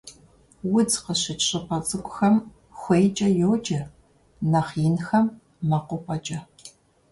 Удз 0.77 0.93
къыщыкӀ 1.03 1.43
щӀыпӀэ 1.47 1.77
цӀыкӀухэм 1.87 2.35
хуейкӀэ 2.79 3.29
йоджэ, 3.39 3.81
нэхъ 4.51 4.73
инхэм- 4.87 5.25
мэкъупӀэкӀэ. 5.69 6.39